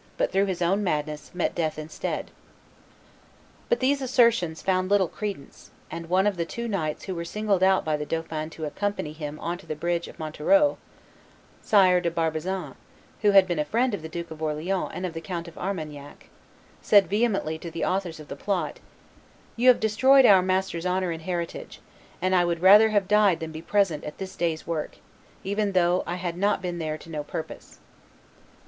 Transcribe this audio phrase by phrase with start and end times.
[0.16, 2.30] but, through his own madness, met death instead."
[3.68, 7.64] But these assertions found little credence, and one of the two knights who were singled
[7.64, 10.78] out by the dauphin to accompany him on to the bridge of Montereau,
[11.62, 12.76] Sire de Barbazan,
[13.22, 15.58] who had been a friend of the Duke of Orleans and of the Count of
[15.58, 16.28] Armagnac,
[16.80, 18.78] said vehemently to the authors of the plot,
[19.56, 21.80] "You have destroyed our master's honor and heritage,
[22.20, 24.98] and I would rather have died than be present at this day's work,
[25.42, 27.80] even though I had not been there to no purpose."